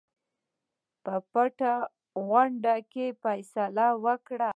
[1.03, 1.73] په پټه
[2.29, 4.49] غونډه کې فیصله وکړه.